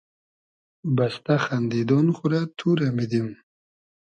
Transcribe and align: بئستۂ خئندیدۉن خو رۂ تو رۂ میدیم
بئستۂ 0.95 1.35
خئندیدۉن 1.45 2.07
خو 2.15 2.25
رۂ 2.31 2.41
تو 2.57 2.69
رۂ 2.77 2.87
میدیم 2.97 3.27